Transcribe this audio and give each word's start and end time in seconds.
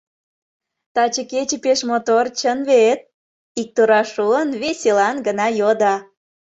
Таче 0.95 1.23
кече 1.31 1.57
пеш 1.63 1.79
мотор, 1.89 2.25
чын 2.39 2.59
вет?— 2.69 2.99
иктураш 3.61 4.07
шуын, 4.15 4.49
веселан 4.61 5.15
гына 5.27 5.45
йодо. 5.59 5.93